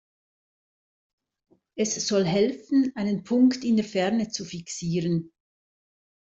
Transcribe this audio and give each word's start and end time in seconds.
Es 1.77 2.07
soll 2.07 2.25
helfen, 2.25 2.91
einen 2.95 3.23
Punkt 3.23 3.63
in 3.63 3.75
der 3.75 3.85
Ferne 3.85 4.29
zu 4.29 4.45
fixieren. 4.45 5.29